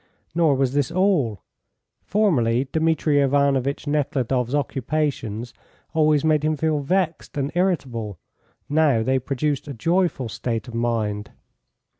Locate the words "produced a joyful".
9.19-10.27